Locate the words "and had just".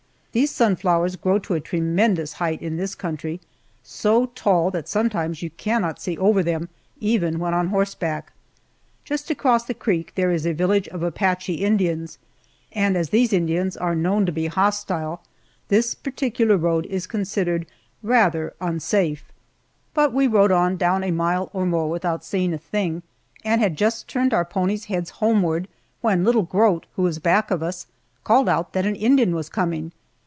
23.43-24.07